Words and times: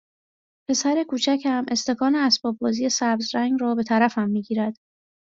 پسر 0.69 1.03
کوچکم 1.09 1.63
استکان 1.71 2.15
اسباببازی 2.15 2.89
سبز 2.89 3.35
رنگ 3.35 3.61
را 3.61 3.75
به 3.75 3.83
طرفم 3.83 4.29
میگیرد 4.29 4.77